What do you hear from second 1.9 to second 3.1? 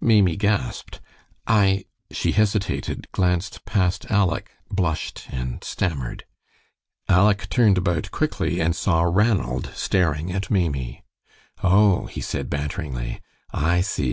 she hesitated,